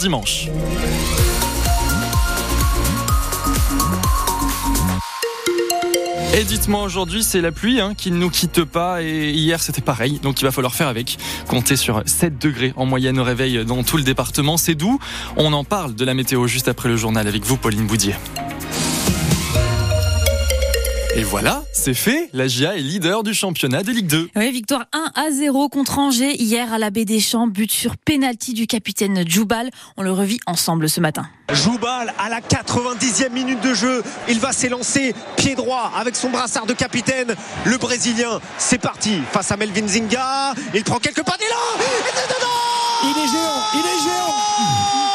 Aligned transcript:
dimanche. 0.00 0.48
Et 6.36 6.42
dites-moi 6.42 6.82
aujourd'hui, 6.82 7.22
c'est 7.22 7.40
la 7.40 7.52
pluie 7.52 7.80
hein, 7.80 7.94
qui 7.96 8.10
ne 8.10 8.16
nous 8.16 8.28
quitte 8.28 8.64
pas 8.64 9.02
et 9.02 9.30
hier 9.30 9.62
c'était 9.62 9.80
pareil, 9.80 10.18
donc 10.20 10.40
il 10.40 10.44
va 10.44 10.50
falloir 10.50 10.74
faire 10.74 10.88
avec. 10.88 11.16
Comptez 11.46 11.76
sur 11.76 12.02
7 12.06 12.38
degrés 12.38 12.72
en 12.74 12.86
moyenne 12.86 13.20
au 13.20 13.24
réveil 13.24 13.64
dans 13.64 13.84
tout 13.84 13.96
le 13.96 14.02
département, 14.02 14.56
c'est 14.56 14.74
doux. 14.74 14.98
On 15.36 15.52
en 15.52 15.62
parle 15.62 15.94
de 15.94 16.04
la 16.04 16.14
météo 16.14 16.48
juste 16.48 16.66
après 16.66 16.88
le 16.88 16.96
journal 16.96 17.28
avec 17.28 17.44
vous, 17.44 17.56
Pauline 17.56 17.86
Boudier. 17.86 18.16
Et 21.16 21.22
voilà, 21.22 21.62
c'est 21.72 21.94
fait. 21.94 22.28
La 22.32 22.48
GIA 22.48 22.74
est 22.76 22.80
leader 22.80 23.22
du 23.22 23.34
championnat 23.34 23.84
de 23.84 23.92
Ligue 23.92 24.08
2. 24.08 24.30
Oui, 24.34 24.50
victoire 24.50 24.86
1 24.92 25.12
à 25.14 25.30
0 25.30 25.68
contre 25.68 26.00
Angers 26.00 26.34
hier 26.42 26.72
à 26.72 26.78
la 26.78 26.90
baie 26.90 27.04
des 27.04 27.20
Champs. 27.20 27.46
But 27.46 27.70
sur 27.70 27.96
pénalty 27.96 28.52
du 28.52 28.66
capitaine 28.66 29.22
Djoubal. 29.24 29.70
On 29.96 30.02
le 30.02 30.10
revit 30.10 30.40
ensemble 30.46 30.88
ce 30.88 31.00
matin. 31.00 31.28
Djoubal 31.52 32.12
à 32.18 32.28
la 32.28 32.40
90e 32.40 33.30
minute 33.30 33.60
de 33.60 33.74
jeu. 33.74 34.02
Il 34.28 34.40
va 34.40 34.50
s'élancer 34.50 35.14
pied 35.36 35.54
droit 35.54 35.92
avec 35.96 36.16
son 36.16 36.30
brassard 36.30 36.66
de 36.66 36.72
capitaine. 36.72 37.36
Le 37.64 37.78
Brésilien, 37.78 38.40
c'est 38.58 38.78
parti 38.78 39.20
face 39.30 39.52
à 39.52 39.56
Melvin 39.56 39.86
Zinga. 39.86 40.54
Il 40.74 40.82
prend 40.82 40.98
quelques 40.98 41.22
pas 41.22 41.36
d'élan. 41.36 41.78
Et 41.78 42.10
c'est 42.12 42.26
dedans 42.26 43.04
Il 43.04 43.22
est 43.22 43.28
géant, 43.28 43.62
il 43.74 43.86
est 43.86 44.02
géant 44.02 45.13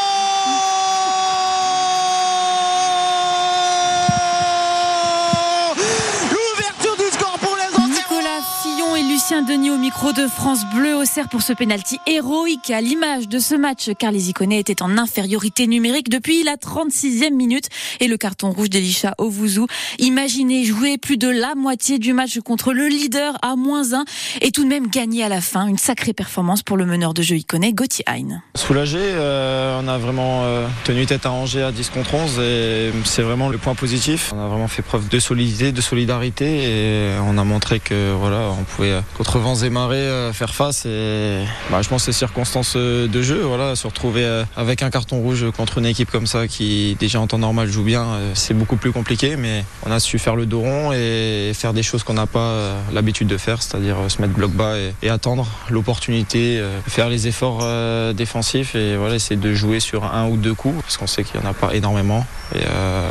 Lucien 9.20 9.42
Denis 9.42 9.70
au 9.70 9.78
micro 9.78 10.14
de 10.14 10.28
France 10.28 10.62
Bleu 10.74 10.96
au 10.96 11.04
cerf 11.04 11.28
pour 11.28 11.42
ce 11.42 11.52
pénalty 11.52 12.00
héroïque 12.08 12.70
à 12.70 12.80
l'image 12.80 13.28
de 13.28 13.38
ce 13.38 13.54
match 13.54 13.90
car 14.00 14.14
les 14.14 14.30
Iconais 14.30 14.60
étaient 14.60 14.82
en 14.82 14.98
infériorité 14.98 15.68
numérique 15.68 16.08
depuis 16.08 16.42
la 16.44 16.56
36e 16.56 17.34
minute 17.34 17.68
et 18.00 18.08
le 18.08 18.16
carton 18.16 18.50
rouge 18.52 18.70
d'Elisha 18.70 19.16
Ovouzou. 19.18 19.68
Imaginez 19.98 20.64
jouer 20.64 20.98
plus 20.98 21.18
de 21.18 21.28
la 21.28 21.54
moitié 21.54 22.00
du 22.00 22.14
match 22.14 22.40
contre 22.40 22.72
le 22.72 22.88
leader 22.88 23.38
à 23.42 23.58
moins 23.58 23.92
1 23.92 24.06
et 24.40 24.52
tout 24.52 24.64
de 24.64 24.70
même 24.70 24.88
gagner 24.88 25.22
à 25.26 25.28
la 25.28 25.42
fin. 25.42 25.68
Une 25.68 25.78
sacrée 25.78 26.14
performance 26.14 26.64
pour 26.64 26.78
le 26.78 26.86
meneur 26.86 27.14
de 27.14 27.22
jeu 27.22 27.36
Iconais, 27.36 27.74
Gauthier 27.74 28.06
Hein. 28.08 28.42
Soulagé, 28.56 29.00
euh, 29.02 29.82
on 29.84 29.88
a 29.90 29.98
vraiment 29.98 30.44
euh, 30.46 30.66
tenu 30.86 31.06
tête 31.06 31.26
à 31.26 31.32
Angers 31.34 31.64
à 31.64 31.74
10 31.74 31.90
contre 31.90 32.16
11 32.16 32.40
et 32.40 32.92
c'est 33.04 33.22
vraiment 33.22 33.50
le 33.50 33.58
point 33.58 33.76
positif. 33.76 34.32
On 34.34 34.40
a 34.40 34.48
vraiment 34.48 34.70
fait 34.70 34.82
preuve 34.82 35.10
de 35.10 35.20
solidité, 35.20 35.74
de 35.74 35.82
solidarité 35.82 36.64
et 36.64 37.20
on 37.28 37.38
a 37.38 37.44
montré 37.44 37.82
que 37.82 38.14
voilà, 38.14 38.52
on 38.58 38.64
pouvait 38.64 38.92
euh, 38.92 39.02
contre 39.18 39.40
vents 39.40 39.56
et 39.56 39.70
marées 39.70 39.98
euh, 39.98 40.34
faire 40.34 40.54
face 40.54 40.86
bah, 40.86 41.82
je 41.82 41.90
pense 41.90 42.04
ces 42.04 42.14
circonstances 42.14 42.74
euh, 42.76 43.08
de 43.08 43.22
jeu 43.22 43.44
se 43.76 43.88
retrouver 43.88 44.24
euh, 44.24 44.44
avec 44.56 44.82
un 44.82 44.90
carton 44.90 45.20
rouge 45.20 45.46
contre 45.56 45.80
une 45.80 45.86
équipe 45.86 46.10
comme 46.10 46.28
ça 46.28 46.48
qui 46.48 46.96
déjà 47.00 47.20
en 47.20 47.28
temps 47.28 47.38
normal 47.38 47.70
joue 47.70 47.84
bien 47.84 48.06
c'est 48.34 48.54
beaucoup 48.54 48.78
plus 48.78 48.92
compliqué 48.92 49.36
mais 49.36 49.66
on 49.86 49.92
a 49.92 50.00
su 50.00 50.20
faire 50.20 50.36
le 50.36 50.46
dos 50.46 50.62
rond 50.62 50.92
et 50.94 51.52
faire 51.54 51.74
des 51.74 51.84
choses 51.84 52.04
qu'on 52.04 52.14
n'a 52.14 52.28
pas 52.28 52.74
l'habitude 52.94 53.28
de 53.28 53.38
faire 53.38 53.62
c'est-à-dire 53.62 53.98
se 54.08 54.22
mettre 54.22 54.34
bloc 54.34 54.52
bas 54.52 54.76
et, 55.02 55.10
attendre 55.10 55.48
l'opportunité 55.70 56.64
faire 56.88 57.10
les 57.10 57.28
efforts 57.28 57.66
défensifs 58.14 58.76
et 58.76 58.96
essayer 59.14 59.40
de 59.40 59.54
jouer 59.54 59.80
sur 59.80 60.06
un 60.06 60.28
ou 60.28 60.38
deux 60.38 60.54
coups 60.54 60.82
parce 60.82 60.98
qu'on 60.98 61.08
sait 61.08 61.24
qu'il 61.24 61.40
n'y 61.40 61.46
en 61.46 61.50
a 61.50 61.54
pas 61.54 61.74
énormément 61.74 62.26
et 62.56 62.62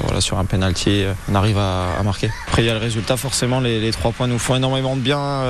voilà 0.05 0.21
sur 0.21 0.39
un 0.39 0.45
penalty 0.45 1.05
on 1.31 1.35
arrive 1.35 1.59
à, 1.59 2.03
marquer 2.05 2.31
après 2.49 2.63
il 2.63 2.67
y 2.67 2.71
a 2.71 2.75
le 2.75 2.79
résultat 2.81 3.17
forcément 3.17 3.61
les, 3.61 3.91
trois 3.93 4.13
points 4.13 4.27
nous 4.27 4.39
font 4.39 4.57
énormément 4.57 4.97
de 4.97 5.01
bien 5.01 5.45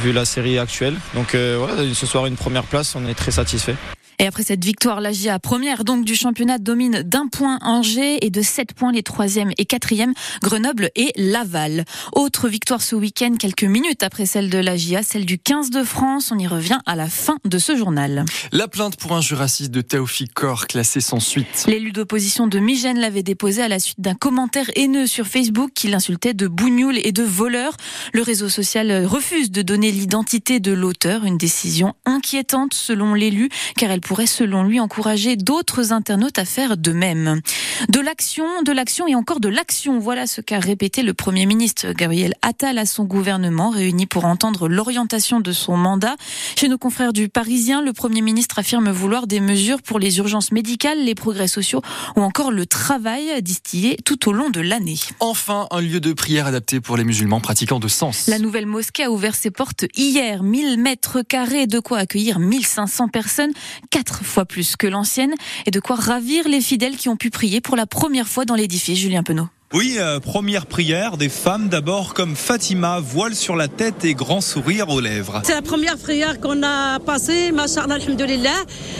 vu 0.00 0.12
la 0.12 0.24
série 0.24 0.58
actuelle. 0.58 0.96
Donc 1.14 1.34
euh, 1.34 1.56
voilà, 1.58 1.74
ce 1.92 2.06
soir 2.06 2.26
une 2.26 2.36
première 2.36 2.64
place, 2.64 2.94
on 2.94 3.06
est 3.06 3.14
très 3.14 3.32
satisfait. 3.32 3.74
Et 4.18 4.26
après 4.26 4.42
cette 4.42 4.64
victoire, 4.64 5.00
la 5.00 5.12
GIA 5.12 5.38
première 5.38 5.84
donc 5.84 6.04
du 6.04 6.14
championnat 6.14 6.58
domine 6.58 7.02
d'un 7.02 7.26
point 7.28 7.58
Angers 7.62 8.24
et 8.24 8.30
de 8.30 8.42
sept 8.42 8.72
points 8.72 8.92
les 8.92 9.02
troisième 9.02 9.50
et 9.58 9.64
quatrième 9.64 10.14
Grenoble 10.42 10.90
et 10.94 11.12
Laval. 11.16 11.84
Autre 12.12 12.48
victoire 12.48 12.82
ce 12.82 12.96
week-end, 12.96 13.34
quelques 13.38 13.64
minutes 13.64 14.02
après 14.02 14.26
celle 14.26 14.50
de 14.50 14.58
la 14.58 14.76
GIA, 14.76 15.02
celle 15.02 15.26
du 15.26 15.38
15 15.38 15.70
de 15.70 15.84
France. 15.84 16.32
On 16.32 16.38
y 16.38 16.46
revient 16.46 16.78
à 16.86 16.96
la 16.96 17.08
fin 17.08 17.36
de 17.44 17.58
ce 17.58 17.76
journal. 17.76 18.24
La 18.52 18.68
plainte 18.68 18.96
pour 18.96 19.12
un 19.12 19.20
jurassiste 19.20 19.70
de 19.70 19.80
Théophile 19.80 20.30
Corps 20.32 20.66
classée 20.66 21.00
sans 21.00 21.20
suite. 21.20 21.64
L'élu 21.66 21.92
d'opposition 21.92 22.46
de 22.46 22.58
Migène 22.58 22.98
l'avait 22.98 23.22
déposé 23.22 23.62
à 23.62 23.68
la 23.68 23.78
suite 23.78 24.00
d'un 24.00 24.14
commentaire 24.14 24.70
haineux 24.76 25.06
sur 25.06 25.26
Facebook 25.26 25.72
qui 25.74 25.88
l'insultait 25.88 26.34
de 26.34 26.48
bougnoul 26.48 26.98
et 27.02 27.12
de 27.12 27.22
voleur. 27.22 27.76
Le 28.12 28.22
réseau 28.22 28.48
social 28.48 29.04
refuse 29.04 29.50
de 29.50 29.62
donner 29.62 29.90
l'identité 29.90 30.60
de 30.60 30.72
l'auteur, 30.72 31.24
une 31.24 31.38
décision 31.38 31.94
inquiétante 32.06 32.74
selon 32.74 33.14
l'élu 33.14 33.48
car 33.76 33.90
elle 33.90 34.00
pourrait, 34.00 34.13
selon 34.22 34.62
lui, 34.62 34.80
encourager 34.80 35.36
d'autres 35.36 35.92
internautes 35.92 36.38
à 36.38 36.44
faire 36.44 36.76
de 36.76 36.92
même. 36.92 37.40
De 37.88 38.00
l'action, 38.00 38.44
de 38.62 38.72
l'action 38.72 39.06
et 39.06 39.14
encore 39.14 39.40
de 39.40 39.48
l'action. 39.48 39.98
Voilà 39.98 40.26
ce 40.26 40.40
qu'a 40.40 40.60
répété 40.60 41.02
le 41.02 41.12
Premier 41.12 41.46
ministre 41.46 41.92
Gabriel 41.92 42.34
Attal 42.42 42.78
à 42.78 42.86
son 42.86 43.04
gouvernement, 43.04 43.70
réuni 43.70 44.06
pour 44.06 44.24
entendre 44.24 44.68
l'orientation 44.68 45.40
de 45.40 45.52
son 45.52 45.76
mandat. 45.76 46.14
Chez 46.56 46.68
nos 46.68 46.78
confrères 46.78 47.12
du 47.12 47.28
Parisien, 47.28 47.82
le 47.82 47.92
Premier 47.92 48.22
ministre 48.22 48.58
affirme 48.58 48.90
vouloir 48.90 49.26
des 49.26 49.40
mesures 49.40 49.82
pour 49.82 49.98
les 49.98 50.18
urgences 50.18 50.52
médicales, 50.52 51.04
les 51.04 51.14
progrès 51.14 51.48
sociaux 51.48 51.82
ou 52.16 52.22
encore 52.22 52.52
le 52.52 52.66
travail 52.66 53.42
distillé 53.42 53.96
tout 54.04 54.28
au 54.28 54.32
long 54.32 54.50
de 54.50 54.60
l'année. 54.60 54.98
Enfin, 55.20 55.66
un 55.70 55.80
lieu 55.80 56.00
de 56.00 56.12
prière 56.12 56.46
adapté 56.46 56.80
pour 56.80 56.96
les 56.96 57.04
musulmans 57.04 57.40
pratiquants 57.40 57.80
de 57.80 57.88
sens. 57.88 58.28
La 58.28 58.38
nouvelle 58.38 58.66
mosquée 58.66 59.04
a 59.04 59.10
ouvert 59.10 59.34
ses 59.34 59.50
portes 59.50 59.84
hier. 59.96 60.42
1000 60.42 60.78
mètres 60.78 61.22
carrés, 61.22 61.66
de 61.66 61.80
quoi 61.80 61.98
accueillir 61.98 62.38
1500 62.38 63.08
personnes 63.08 63.52
quatre 63.94 64.24
fois 64.24 64.44
plus 64.44 64.74
que 64.74 64.88
l'ancienne 64.88 65.34
et 65.66 65.70
de 65.70 65.78
quoi 65.78 65.94
ravir 65.94 66.48
les 66.48 66.60
fidèles 66.60 66.96
qui 66.96 67.08
ont 67.08 67.16
pu 67.16 67.30
prier 67.30 67.60
pour 67.60 67.76
la 67.76 67.86
première 67.86 68.26
fois 68.26 68.44
dans 68.44 68.56
l'édifice. 68.56 68.98
Julien 68.98 69.22
Penaud. 69.22 69.46
Oui, 69.74 69.96
euh, 69.98 70.20
première 70.20 70.66
prière 70.66 71.16
des 71.16 71.28
femmes 71.28 71.68
d'abord 71.68 72.14
comme 72.14 72.36
Fatima, 72.36 73.00
voile 73.00 73.34
sur 73.34 73.56
la 73.56 73.66
tête 73.66 74.04
et 74.04 74.14
grand 74.14 74.40
sourire 74.40 74.88
aux 74.88 75.00
lèvres. 75.00 75.42
C'est 75.42 75.52
la 75.52 75.62
première 75.62 75.98
prière 75.98 76.38
qu'on 76.38 76.62
a 76.62 77.00
passée, 77.00 77.50
machallah, 77.50 77.96
alhamdoulilah. 77.96 78.50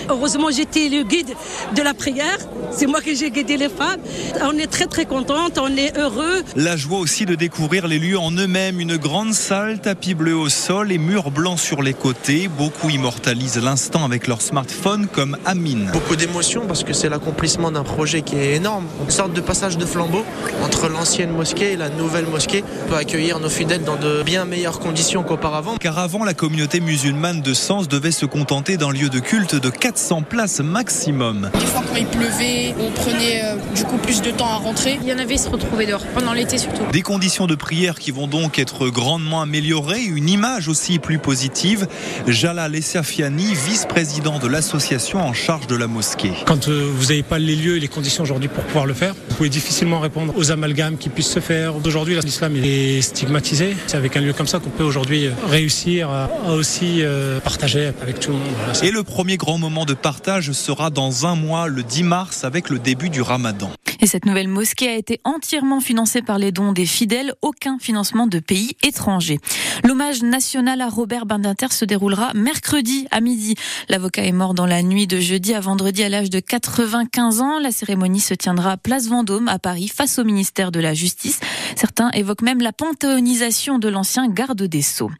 Heureusement, 0.08 0.50
j'étais 0.50 0.88
le 0.88 1.04
guide 1.04 1.30
de 1.76 1.80
la 1.80 1.94
prière. 1.94 2.38
C'est 2.72 2.88
moi 2.88 3.00
que 3.00 3.14
j'ai 3.14 3.30
guidé 3.30 3.56
les 3.56 3.68
femmes. 3.68 4.00
On 4.42 4.58
est 4.58 4.66
très 4.66 4.86
très 4.86 5.04
contente, 5.04 5.60
on 5.62 5.76
est 5.76 5.96
heureux. 5.96 6.42
La 6.56 6.76
joie 6.76 6.98
aussi 6.98 7.24
de 7.24 7.36
découvrir 7.36 7.86
les 7.86 8.00
lieux 8.00 8.18
en 8.18 8.32
eux-mêmes. 8.32 8.80
Une 8.80 8.96
grande 8.96 9.32
salle, 9.32 9.80
tapis 9.80 10.14
bleu 10.14 10.34
au 10.34 10.48
sol 10.48 10.90
et 10.90 10.98
murs 10.98 11.30
blancs 11.30 11.60
sur 11.60 11.82
les 11.82 11.94
côtés. 11.94 12.48
Beaucoup 12.48 12.90
immortalisent 12.90 13.62
l'instant 13.62 14.04
avec 14.04 14.26
leur 14.26 14.42
smartphone 14.42 15.06
comme 15.06 15.38
Amine. 15.44 15.88
Beaucoup 15.92 16.16
d'émotions 16.16 16.66
parce 16.66 16.82
que 16.82 16.92
c'est 16.92 17.08
l'accomplissement 17.08 17.70
d'un 17.70 17.84
projet 17.84 18.22
qui 18.22 18.34
est 18.34 18.56
énorme. 18.56 18.86
Une 19.04 19.12
sorte 19.12 19.32
de 19.32 19.40
passage 19.40 19.78
de 19.78 19.86
flambeau 19.86 20.24
entre 20.64 20.88
l'ancienne 20.88 21.30
mosquée 21.30 21.72
et 21.72 21.76
la 21.76 21.90
nouvelle 21.90 22.26
mosquée. 22.26 22.64
On 22.86 22.88
peut 22.90 22.96
accueillir 22.96 23.38
nos 23.38 23.50
fidèles 23.50 23.84
dans 23.84 23.96
de 23.96 24.22
bien 24.22 24.46
meilleures 24.46 24.80
conditions 24.80 25.22
qu'auparavant. 25.22 25.76
Car 25.76 25.98
avant, 25.98 26.24
la 26.24 26.34
communauté 26.34 26.80
musulmane 26.80 27.42
de 27.42 27.52
Sens 27.52 27.86
devait 27.86 28.10
se 28.10 28.24
contenter 28.24 28.76
d'un 28.76 28.90
lieu 28.90 29.10
de 29.10 29.18
culte 29.18 29.54
de 29.54 29.68
400 29.68 30.22
places 30.22 30.60
maximum. 30.60 31.50
Des 31.52 31.66
fois, 31.66 31.82
quand 31.86 31.96
il 31.96 32.06
pleuvait, 32.06 32.74
on 32.80 32.90
prenait 32.90 33.44
euh, 33.44 33.56
du 33.74 33.84
coup 33.84 33.98
plus 33.98 34.22
de 34.22 34.30
temps 34.30 34.48
à 34.48 34.56
rentrer. 34.56 34.98
Il 35.02 35.08
y 35.08 35.12
en 35.12 35.18
avait 35.18 35.36
se 35.36 35.48
retrouver 35.48 35.86
dehors, 35.86 36.04
pendant 36.14 36.32
l'été 36.32 36.56
surtout. 36.56 36.82
Des 36.92 37.02
conditions 37.02 37.46
de 37.46 37.54
prière 37.54 37.98
qui 37.98 38.10
vont 38.10 38.26
donc 38.26 38.58
être 38.58 38.88
grandement 38.88 39.42
améliorées, 39.42 40.02
une 40.02 40.28
image 40.28 40.68
aussi 40.68 40.98
plus 40.98 41.18
positive. 41.18 41.86
Jalal 42.26 42.74
Essafiani, 42.74 43.54
vice-président 43.54 44.38
de 44.38 44.48
l'association 44.48 45.20
en 45.20 45.34
charge 45.34 45.66
de 45.66 45.76
la 45.76 45.88
mosquée. 45.88 46.32
Quand 46.46 46.68
euh, 46.68 46.90
vous 46.94 47.06
n'avez 47.06 47.22
pas 47.22 47.38
les 47.38 47.56
lieux 47.56 47.76
et 47.76 47.80
les 47.80 47.88
conditions 47.88 48.22
aujourd'hui 48.22 48.48
pour 48.48 48.64
pouvoir 48.64 48.86
le 48.86 48.94
faire, 48.94 49.14
vous 49.28 49.36
pouvez 49.36 49.48
difficilement 49.48 50.00
répondre 50.00 50.32
aux 50.36 50.43
amalgames 50.50 50.96
qui 50.96 51.08
puissent 51.08 51.32
se 51.32 51.40
faire. 51.40 51.74
Aujourd'hui, 51.84 52.18
l'islam 52.22 52.56
est 52.56 53.02
stigmatisé. 53.02 53.76
C'est 53.86 53.96
avec 53.96 54.16
un 54.16 54.20
lieu 54.20 54.32
comme 54.32 54.46
ça 54.46 54.58
qu'on 54.58 54.70
peut 54.70 54.84
aujourd'hui 54.84 55.28
réussir 55.48 56.10
à 56.10 56.28
aussi 56.52 57.02
euh, 57.02 57.40
partager 57.40 57.92
avec 58.02 58.20
tout 58.20 58.32
le 58.32 58.38
monde. 58.38 58.54
Et 58.82 58.90
le 58.90 59.02
premier 59.02 59.36
grand 59.36 59.58
moment 59.58 59.84
de 59.84 59.94
partage 59.94 60.52
sera 60.52 60.90
dans 60.90 61.26
un 61.26 61.34
mois, 61.34 61.68
le 61.68 61.82
10 61.82 62.02
mars, 62.02 62.44
avec 62.44 62.70
le 62.70 62.78
début 62.78 63.10
du 63.10 63.22
ramadan. 63.22 63.70
Et 64.04 64.06
cette 64.06 64.26
nouvelle 64.26 64.48
mosquée 64.48 64.90
a 64.90 64.96
été 64.96 65.18
entièrement 65.24 65.80
financée 65.80 66.20
par 66.20 66.36
les 66.36 66.52
dons 66.52 66.72
des 66.72 66.84
fidèles, 66.84 67.32
aucun 67.40 67.78
financement 67.78 68.26
de 68.26 68.38
pays 68.38 68.76
étrangers. 68.82 69.38
L'hommage 69.82 70.22
national 70.22 70.82
à 70.82 70.90
Robert 70.90 71.24
Badinter 71.24 71.68
se 71.70 71.86
déroulera 71.86 72.34
mercredi 72.34 73.08
à 73.10 73.22
midi. 73.22 73.54
L'avocat 73.88 74.24
est 74.24 74.32
mort 74.32 74.52
dans 74.52 74.66
la 74.66 74.82
nuit 74.82 75.06
de 75.06 75.20
jeudi 75.20 75.54
à 75.54 75.60
vendredi 75.60 76.02
à 76.02 76.10
l'âge 76.10 76.28
de 76.28 76.38
95 76.38 77.40
ans. 77.40 77.58
La 77.58 77.72
cérémonie 77.72 78.20
se 78.20 78.34
tiendra 78.34 78.72
à 78.72 78.76
Place 78.76 79.08
Vendôme 79.08 79.48
à 79.48 79.58
Paris 79.58 79.88
face 79.88 80.18
au 80.18 80.24
ministère 80.24 80.70
de 80.70 80.80
la 80.80 80.92
Justice. 80.92 81.40
Certains 81.74 82.10
évoquent 82.10 82.42
même 82.42 82.60
la 82.60 82.74
panthéonisation 82.74 83.78
de 83.78 83.88
l'ancien 83.88 84.28
garde 84.28 84.64
des 84.64 84.82
Sceaux. 84.82 85.10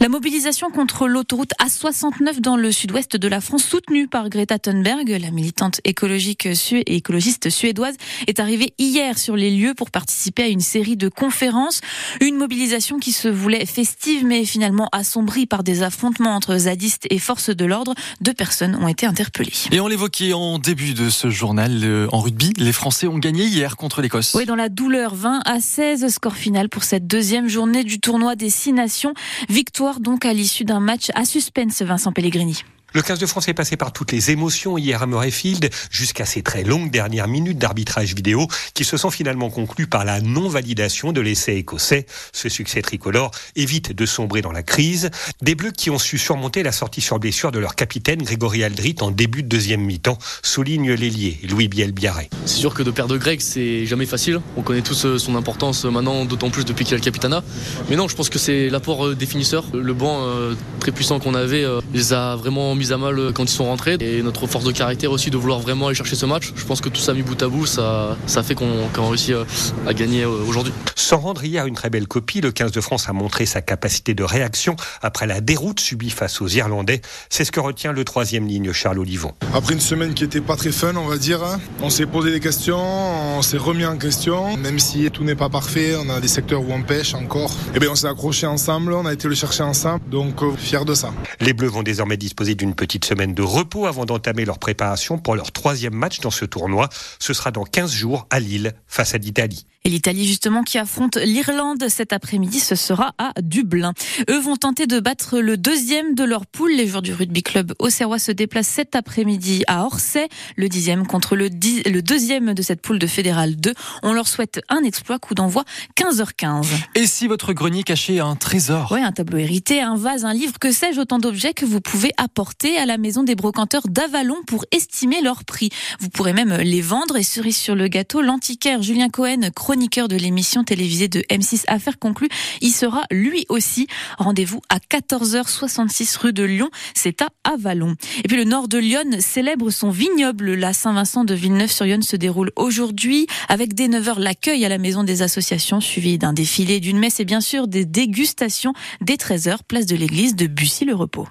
La 0.00 0.08
mobilisation 0.08 0.70
contre 0.70 1.06
l'autoroute 1.06 1.52
A69 1.62 2.40
dans 2.40 2.56
le 2.56 2.72
sud-ouest 2.72 3.16
de 3.16 3.28
la 3.28 3.40
France, 3.40 3.64
soutenue 3.64 4.08
par 4.08 4.28
Greta 4.28 4.58
Thunberg, 4.58 5.08
la 5.08 5.30
militante 5.30 5.80
écologique 5.84 6.46
et 6.46 6.96
écologiste 6.96 7.48
suédoise, 7.48 7.94
est 8.26 8.40
arrivé 8.40 8.74
hier 8.78 9.18
sur 9.18 9.36
les 9.36 9.50
lieux 9.50 9.74
pour 9.74 9.90
participer 9.90 10.44
à 10.44 10.48
une 10.48 10.60
série 10.60 10.96
de 10.96 11.08
conférences. 11.08 11.80
Une 12.20 12.36
mobilisation 12.36 12.98
qui 12.98 13.12
se 13.12 13.28
voulait 13.28 13.66
festive 13.66 14.24
mais 14.24 14.44
finalement 14.44 14.88
assombrie 14.92 15.46
par 15.46 15.62
des 15.62 15.82
affrontements 15.82 16.34
entre 16.34 16.56
zadistes 16.56 17.06
et 17.10 17.18
forces 17.18 17.50
de 17.50 17.64
l'ordre. 17.64 17.94
Deux 18.20 18.34
personnes 18.34 18.76
ont 18.76 18.88
été 18.88 19.06
interpellées. 19.06 19.52
Et 19.70 19.80
on 19.80 19.88
l'évoquait 19.88 20.32
en 20.32 20.58
début 20.58 20.94
de 20.94 21.10
ce 21.10 21.30
journal, 21.30 21.80
euh, 21.82 22.08
en 22.12 22.20
rugby, 22.20 22.52
les 22.56 22.72
Français 22.72 23.06
ont 23.06 23.18
gagné 23.18 23.44
hier 23.44 23.76
contre 23.76 24.02
l'Écosse. 24.02 24.34
Oui, 24.34 24.46
dans 24.46 24.56
la 24.56 24.68
douleur, 24.68 25.14
20 25.14 25.42
à 25.44 25.60
16, 25.60 26.08
score 26.08 26.36
final 26.36 26.68
pour 26.68 26.84
cette 26.84 27.06
deuxième 27.06 27.48
journée 27.48 27.84
du 27.84 28.00
tournoi 28.00 28.36
des 28.36 28.50
Six 28.50 28.72
Nations. 28.72 29.14
Victoire 29.48 30.00
donc 30.00 30.24
à 30.24 30.32
l'issue 30.32 30.64
d'un 30.64 30.80
match 30.80 31.10
à 31.14 31.24
suspense, 31.24 31.82
Vincent 31.82 32.12
Pellegrini. 32.12 32.62
Le 32.96 33.02
15 33.02 33.18
de 33.18 33.26
France 33.26 33.48
est 33.48 33.54
passé 33.54 33.76
par 33.76 33.92
toutes 33.92 34.12
les 34.12 34.30
émotions 34.30 34.78
hier 34.78 35.02
à 35.02 35.06
Murrayfield, 35.08 35.68
jusqu'à 35.90 36.24
ces 36.24 36.42
très 36.42 36.62
longues 36.62 36.92
dernières 36.92 37.26
minutes 37.26 37.58
d'arbitrage 37.58 38.14
vidéo 38.14 38.46
qui 38.72 38.84
se 38.84 38.96
sont 38.96 39.10
finalement 39.10 39.50
conclues 39.50 39.88
par 39.88 40.04
la 40.04 40.20
non-validation 40.20 41.10
de 41.10 41.20
l'essai 41.20 41.56
écossais. 41.56 42.06
Ce 42.32 42.48
succès 42.48 42.82
tricolore 42.82 43.32
évite 43.56 43.90
de 43.90 44.06
sombrer 44.06 44.42
dans 44.42 44.52
la 44.52 44.62
crise. 44.62 45.10
Des 45.42 45.56
Bleus 45.56 45.72
qui 45.72 45.90
ont 45.90 45.98
su 45.98 46.18
surmonter 46.18 46.62
la 46.62 46.70
sortie 46.70 47.00
sur 47.00 47.18
blessure 47.18 47.50
de 47.50 47.58
leur 47.58 47.74
capitaine 47.74 48.22
Grégory 48.22 48.62
Aldrit 48.62 48.94
en 49.00 49.10
début 49.10 49.42
de 49.42 49.48
deuxième 49.48 49.80
mi-temps, 49.80 50.18
souligne 50.44 50.92
l'ailier 50.92 51.40
Louis 51.50 51.66
Biel-Biarré. 51.66 52.30
C'est 52.46 52.58
sûr 52.58 52.74
que 52.74 52.84
de 52.84 52.92
perdre 52.92 53.16
Greg, 53.16 53.40
c'est 53.40 53.86
jamais 53.86 54.06
facile. 54.06 54.40
On 54.56 54.62
connaît 54.62 54.82
tous 54.82 55.04
euh, 55.04 55.18
son 55.18 55.34
importance 55.34 55.84
maintenant, 55.84 56.26
d'autant 56.26 56.50
plus 56.50 56.64
depuis 56.64 56.84
qu'il 56.84 56.94
a 56.94 56.98
le 56.98 57.02
capitana. 57.02 57.42
Mais 57.90 57.96
non, 57.96 58.06
je 58.06 58.14
pense 58.14 58.28
que 58.28 58.38
c'est 58.38 58.70
l'apport 58.70 59.04
euh, 59.04 59.14
des 59.16 59.26
finisseurs. 59.26 59.64
Le 59.72 59.94
banc 59.94 60.28
euh, 60.28 60.54
très 60.78 60.92
puissant 60.92 61.18
qu'on 61.18 61.34
avait 61.34 61.64
les 61.92 62.12
a 62.12 62.36
vraiment 62.36 62.76
mis 62.76 62.83
à 62.92 62.96
mal 62.96 63.18
euh, 63.18 63.32
quand 63.32 63.44
ils 63.44 63.48
sont 63.48 63.64
rentrés. 63.64 63.96
Et 64.00 64.22
notre 64.22 64.46
force 64.46 64.64
de 64.64 64.72
caractère 64.72 65.10
aussi 65.10 65.30
de 65.30 65.36
vouloir 65.36 65.60
vraiment 65.60 65.86
aller 65.86 65.94
chercher 65.94 66.16
ce 66.16 66.26
match. 66.26 66.52
Je 66.56 66.64
pense 66.64 66.80
que 66.80 66.88
tout 66.88 67.00
ça 67.00 67.14
mis 67.14 67.22
bout 67.22 67.40
à 67.42 67.48
bout, 67.48 67.66
ça, 67.66 68.16
ça 68.26 68.42
fait 68.42 68.54
qu'on 68.54 68.88
qu 68.92 69.00
réussit 69.00 69.30
euh, 69.30 69.44
à 69.86 69.94
gagner 69.94 70.22
euh, 70.22 70.44
aujourd'hui. 70.46 70.72
Sans 70.96 71.18
rendre 71.18 71.44
hier 71.44 71.66
une 71.66 71.74
très 71.74 71.90
belle 71.90 72.06
copie, 72.06 72.40
le 72.40 72.52
15 72.52 72.72
de 72.72 72.80
France 72.80 73.08
a 73.08 73.12
montré 73.12 73.46
sa 73.46 73.60
capacité 73.62 74.14
de 74.14 74.24
réaction 74.24 74.76
après 75.02 75.26
la 75.26 75.40
déroute 75.40 75.80
subie 75.80 76.10
face 76.10 76.40
aux 76.40 76.48
Irlandais. 76.48 77.00
C'est 77.30 77.44
ce 77.44 77.52
que 77.52 77.60
retient 77.60 77.92
le 77.92 78.04
troisième 78.04 78.46
ligne 78.46 78.72
Charles 78.72 78.98
Olivon. 78.98 79.32
Après 79.54 79.74
une 79.74 79.80
semaine 79.80 80.14
qui 80.14 80.24
était 80.24 80.40
pas 80.40 80.56
très 80.56 80.72
fun, 80.72 80.94
on 80.96 81.06
va 81.06 81.18
dire, 81.18 81.42
hein, 81.42 81.60
on 81.82 81.90
s'est 81.90 82.06
posé 82.06 82.30
des 82.30 82.40
questions, 82.40 82.78
on 82.78 83.42
s'est 83.42 83.58
remis 83.58 83.84
en 83.84 83.96
question, 83.96 84.56
même 84.56 84.78
si 84.78 85.10
tout 85.10 85.24
n'est 85.24 85.34
pas 85.34 85.48
parfait, 85.48 85.94
on 85.96 86.08
a 86.08 86.20
des 86.20 86.28
secteurs 86.28 86.62
où 86.62 86.72
on 86.72 86.82
pêche 86.82 87.14
encore. 87.14 87.50
Et 87.50 87.76
eh 87.76 87.78
bien 87.80 87.90
on 87.90 87.94
s'est 87.94 88.08
accroché 88.08 88.46
ensemble, 88.46 88.92
on 88.92 89.06
a 89.06 89.12
été 89.12 89.28
le 89.28 89.34
chercher 89.34 89.62
ensemble, 89.62 90.02
donc 90.08 90.42
fier 90.56 90.84
de 90.84 90.94
ça. 90.94 91.12
Les 91.40 91.52
Bleus 91.52 91.68
vont 91.68 91.82
désormais 91.82 92.16
disposer 92.16 92.54
d'une 92.54 92.73
petite 92.74 93.04
semaine 93.04 93.34
de 93.34 93.42
repos 93.42 93.86
avant 93.86 94.04
d'entamer 94.04 94.44
leur 94.44 94.58
préparation 94.58 95.18
pour 95.18 95.36
leur 95.36 95.52
troisième 95.52 95.94
match 95.94 96.20
dans 96.20 96.30
ce 96.30 96.44
tournoi. 96.44 96.88
Ce 97.18 97.32
sera 97.32 97.50
dans 97.50 97.64
15 97.64 97.92
jours 97.92 98.26
à 98.30 98.40
Lille 98.40 98.74
face 98.86 99.14
à 99.14 99.18
l'Italie. 99.18 99.66
Et 99.86 99.90
l'Italie, 99.90 100.26
justement, 100.26 100.62
qui 100.62 100.78
affronte 100.78 101.18
l'Irlande 101.18 101.90
cet 101.90 102.14
après-midi, 102.14 102.58
ce 102.58 102.74
sera 102.74 103.12
à 103.18 103.34
Dublin. 103.42 103.92
Eux 104.30 104.38
vont 104.38 104.56
tenter 104.56 104.86
de 104.86 104.98
battre 104.98 105.40
le 105.40 105.58
deuxième 105.58 106.14
de 106.14 106.24
leur 106.24 106.46
poule. 106.46 106.72
Les 106.72 106.86
joueurs 106.86 107.02
du 107.02 107.12
rugby 107.12 107.42
club 107.42 107.74
Auxerrois 107.78 108.18
se 108.18 108.32
déplacent 108.32 108.68
cet 108.68 108.96
après-midi 108.96 109.62
à 109.66 109.84
Orsay, 109.84 110.30
le 110.56 110.70
dixième 110.70 111.06
contre 111.06 111.36
le, 111.36 111.50
le 111.50 112.00
deuxième 112.00 112.54
de 112.54 112.62
cette 112.62 112.80
poule 112.80 112.98
de 112.98 113.06
Fédéral 113.06 113.56
2. 113.56 113.74
On 114.02 114.14
leur 114.14 114.26
souhaite 114.26 114.62
un 114.70 114.82
exploit, 114.84 115.18
coup 115.18 115.34
d'envoi 115.34 115.64
15h15. 115.98 116.64
Et 116.94 117.06
si 117.06 117.26
votre 117.26 117.52
grenier 117.52 117.82
cachait 117.82 118.20
un 118.20 118.36
trésor? 118.36 118.88
Oui, 118.90 119.02
un 119.02 119.12
tableau 119.12 119.36
hérité, 119.36 119.82
un 119.82 119.96
vase, 119.96 120.24
un 120.24 120.32
livre, 120.32 120.58
que 120.58 120.72
sais-je, 120.72 120.98
autant 120.98 121.18
d'objets 121.18 121.52
que 121.52 121.66
vous 121.66 121.82
pouvez 121.82 122.12
apporter 122.16 122.78
à 122.78 122.86
la 122.86 122.96
maison 122.96 123.22
des 123.22 123.34
brocanteurs 123.34 123.86
d'Avalon 123.86 124.38
pour 124.46 124.64
estimer 124.70 125.20
leur 125.20 125.44
prix. 125.44 125.68
Vous 126.00 126.08
pourrez 126.08 126.32
même 126.32 126.54
les 126.54 126.80
vendre 126.80 127.18
et 127.18 127.22
cerise 127.22 127.58
sur 127.58 127.74
le 127.74 127.88
gâteau, 127.88 128.22
l'antiquaire 128.22 128.80
Julien 128.80 129.10
Cohen, 129.10 129.50
chroniqueur 129.74 130.06
de 130.06 130.14
l'émission 130.14 130.62
télévisée 130.62 131.08
de 131.08 131.24
M6 131.32 131.64
Affaires 131.66 131.98
conclues, 131.98 132.28
il 132.60 132.70
sera 132.70 133.02
lui 133.10 133.44
aussi. 133.48 133.88
Rendez-vous 134.18 134.60
à 134.68 134.78
14h66 134.78 136.16
rue 136.16 136.32
de 136.32 136.44
Lyon, 136.44 136.70
c'est 136.94 137.22
à 137.22 137.30
Avalon. 137.42 137.96
Et 138.22 138.28
puis 138.28 138.36
le 138.36 138.44
nord 138.44 138.68
de 138.68 138.78
Lyon 138.78 139.02
célèbre 139.18 139.70
son 139.70 139.90
vignoble. 139.90 140.54
La 140.54 140.72
Saint-Vincent 140.72 141.24
de 141.24 141.34
Villeneuve-sur-Yonne 141.34 142.02
se 142.02 142.14
déroule 142.14 142.52
aujourd'hui 142.54 143.26
avec 143.48 143.74
dès 143.74 143.88
9h 143.88 144.20
l'accueil 144.20 144.64
à 144.64 144.68
la 144.68 144.78
maison 144.78 145.02
des 145.02 145.22
associations 145.22 145.80
suivi 145.80 146.18
d'un 146.18 146.32
défilé, 146.32 146.78
d'une 146.78 147.00
messe 147.00 147.18
et 147.18 147.24
bien 147.24 147.40
sûr 147.40 147.66
des 147.66 147.84
dégustations 147.84 148.74
dès 149.00 149.16
13h 149.16 149.56
place 149.66 149.86
de 149.86 149.96
l'église 149.96 150.36
de 150.36 150.46
Bussy-le-Repos. 150.46 151.26